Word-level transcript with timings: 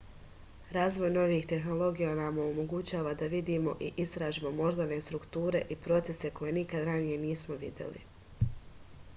razvoj 0.75 1.09
novih 1.17 1.43
tehnologija 1.49 2.13
nam 2.19 2.39
omogućava 2.45 3.13
da 3.19 3.27
vidimo 3.33 3.75
i 3.89 3.91
istražimo 4.05 4.53
moždane 4.63 4.97
strukture 5.09 5.63
i 5.69 5.79
procese 5.85 6.33
koje 6.41 6.57
nikad 6.61 6.85
ranije 6.93 7.21
nismo 7.29 7.61
videli 7.67 8.03